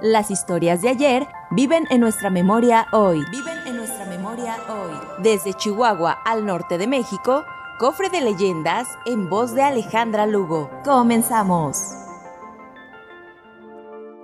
[0.00, 3.24] Las historias de ayer viven en nuestra memoria hoy.
[3.32, 4.96] Viven en nuestra memoria hoy.
[5.24, 7.44] Desde Chihuahua al norte de México,
[7.80, 10.70] cofre de leyendas en voz de Alejandra Lugo.
[10.84, 11.82] Comenzamos.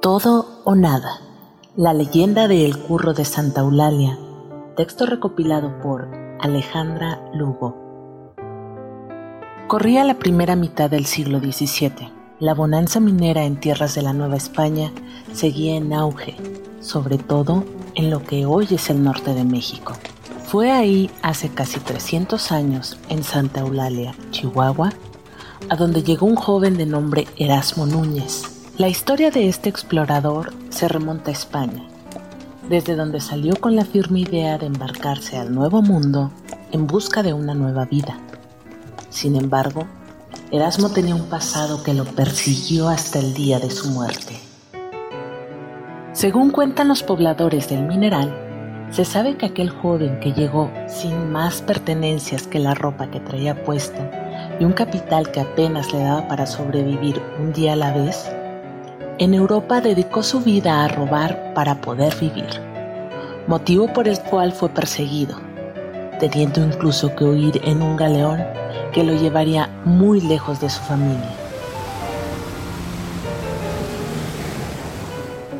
[0.01, 1.19] Todo o nada.
[1.75, 4.17] La leyenda de El Curro de Santa Eulalia.
[4.77, 6.07] Texto recopilado por
[6.39, 7.77] Alejandra Lugo.
[9.67, 12.24] Corría la primera mitad del siglo XVII.
[12.45, 14.93] La bonanza minera en tierras de la Nueva España
[15.33, 16.37] seguía en auge,
[16.79, 19.95] sobre todo en lo que hoy es el norte de México.
[20.45, 24.93] Fue ahí hace casi 300 años, en Santa Eulalia, Chihuahua,
[25.71, 28.43] a donde llegó un joven de nombre Erasmo Núñez.
[28.77, 31.89] La historia de este explorador se remonta a España,
[32.69, 36.31] desde donde salió con la firme idea de embarcarse al Nuevo Mundo
[36.73, 38.19] en busca de una nueva vida.
[39.09, 39.87] Sin embargo,
[40.51, 44.39] Erasmo tenía un pasado que lo persiguió hasta el día de su muerte.
[46.13, 48.33] Según cuentan los pobladores del mineral,
[48.91, 53.65] se sabe que aquel joven que llegó sin más pertenencias que la ropa que traía
[53.65, 58.31] puesta y un capital que apenas le daba para sobrevivir un día a la vez,
[59.19, 62.61] en Europa dedicó su vida a robar para poder vivir,
[63.47, 65.37] motivo por el cual fue perseguido,
[66.19, 68.45] teniendo incluso que huir en un galeón
[68.93, 71.31] que lo llevaría muy lejos de su familia.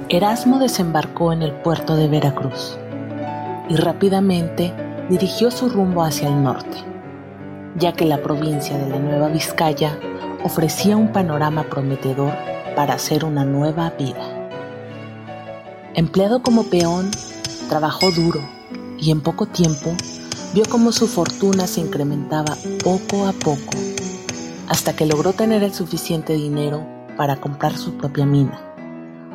[0.09, 2.77] Erasmo desembarcó en el puerto de Veracruz
[3.69, 4.73] y rápidamente
[5.09, 6.79] dirigió su rumbo hacia el norte,
[7.77, 9.99] ya que la provincia de la Nueva Vizcaya
[10.45, 12.33] ofrecía un panorama prometedor
[12.77, 14.23] para hacer una nueva vida.
[15.95, 17.11] Empleado como peón,
[17.69, 18.41] trabajó duro
[18.99, 19.95] y en poco tiempo
[20.55, 23.73] vio cómo su fortuna se incrementaba poco a poco,
[24.69, 28.61] hasta que logró tener el suficiente dinero para comprar su propia mina.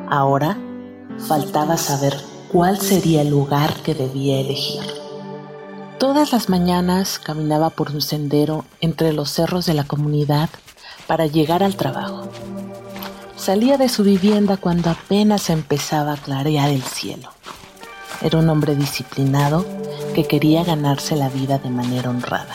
[0.08, 0.56] Ahora
[1.28, 2.16] faltaba saber
[2.50, 4.82] cuál sería el lugar que debía elegir.
[5.98, 10.48] Todas las mañanas caminaba por un sendero entre los cerros de la comunidad
[11.06, 12.30] para llegar al trabajo.
[13.36, 17.28] Salía de su vivienda cuando apenas empezaba a clarear el cielo.
[18.22, 19.66] Era un hombre disciplinado
[20.12, 22.54] que quería ganarse la vida de manera honrada.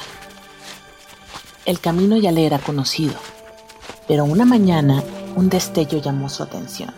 [1.66, 3.16] El camino ya le era conocido,
[4.08, 5.04] pero una mañana
[5.36, 6.94] un destello llamó su atención.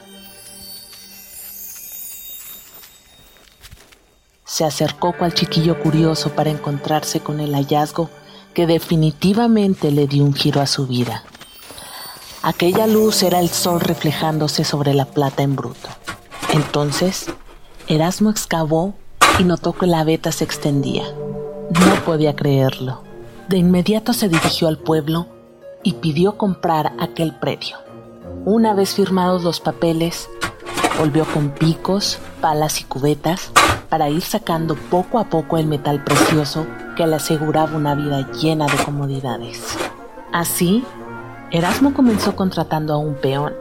[4.45, 8.09] Se acercó cual chiquillo curioso para encontrarse con el hallazgo
[8.53, 11.23] que definitivamente le dio un giro a su vida.
[12.41, 15.89] Aquella luz era el sol reflejándose sobre la plata en bruto.
[16.53, 17.27] Entonces,
[17.87, 18.95] Erasmo excavó
[19.39, 21.03] y notó que la veta se extendía.
[21.69, 23.03] No podía creerlo.
[23.47, 25.27] De inmediato se dirigió al pueblo
[25.83, 27.77] y pidió comprar aquel predio.
[28.45, 30.29] Una vez firmados los papeles,
[30.97, 33.51] volvió con picos, palas y cubetas
[33.89, 36.65] para ir sacando poco a poco el metal precioso
[36.95, 39.77] que le aseguraba una vida llena de comodidades.
[40.33, 40.83] Así,
[41.51, 43.53] Erasmo comenzó contratando a un peón.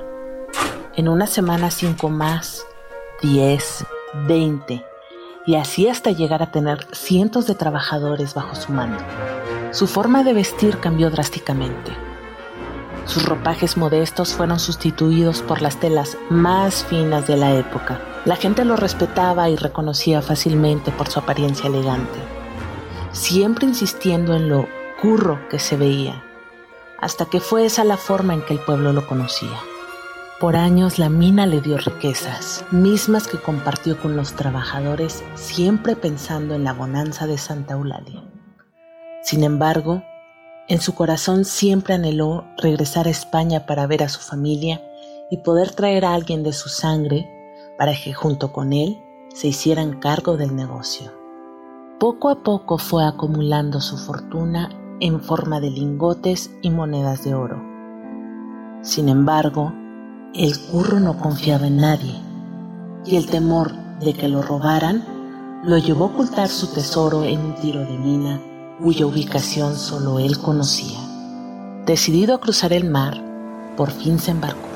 [0.97, 2.65] En una semana cinco más,
[3.23, 3.85] diez,
[4.27, 4.85] veinte,
[5.47, 9.03] y así hasta llegar a tener cientos de trabajadores bajo su mando.
[9.71, 11.93] Su forma de vestir cambió drásticamente.
[13.05, 18.01] Sus ropajes modestos fueron sustituidos por las telas más finas de la época.
[18.25, 22.19] La gente lo respetaba y reconocía fácilmente por su apariencia elegante,
[23.13, 24.67] siempre insistiendo en lo
[25.01, 26.25] curro que se veía,
[27.01, 29.61] hasta que fue esa la forma en que el pueblo lo conocía.
[30.39, 36.55] Por años la mina le dio riquezas, mismas que compartió con los trabajadores, siempre pensando
[36.55, 38.23] en la bonanza de Santa Eulalia.
[39.23, 40.03] Sin embargo,
[40.69, 44.83] en su corazón siempre anheló regresar a España para ver a su familia
[45.31, 47.27] y poder traer a alguien de su sangre
[47.79, 48.99] para que junto con él
[49.35, 51.13] se hicieran cargo del negocio.
[51.99, 54.69] Poco a poco fue acumulando su fortuna
[55.01, 57.63] en forma de lingotes y monedas de oro.
[58.83, 59.73] Sin embargo,
[60.39, 62.15] el curro no confiaba en nadie
[63.07, 67.55] y el temor de que lo robaran lo llevó a ocultar su tesoro en un
[67.55, 68.39] tiro de mina
[68.83, 70.99] cuya ubicación solo él conocía.
[71.87, 73.19] Decidido a cruzar el mar,
[73.79, 74.69] por fin se embarcó.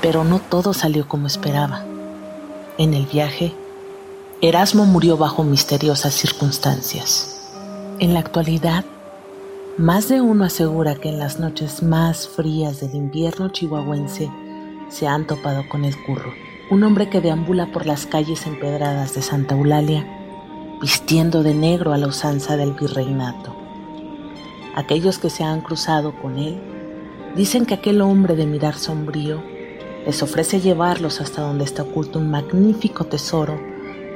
[0.00, 1.82] Pero no todo salió como esperaba.
[2.78, 3.52] En el viaje,
[4.40, 7.40] Erasmo murió bajo misteriosas circunstancias.
[7.98, 8.84] En la actualidad,
[9.80, 14.30] más de uno asegura que en las noches más frías del invierno chihuahuense
[14.90, 16.34] se han topado con el curro,
[16.70, 20.06] un hombre que deambula por las calles empedradas de Santa Eulalia,
[20.82, 23.56] vistiendo de negro a la usanza del virreinato.
[24.74, 26.60] Aquellos que se han cruzado con él
[27.34, 29.42] dicen que aquel hombre de mirar sombrío
[30.04, 33.58] les ofrece llevarlos hasta donde está oculto un magnífico tesoro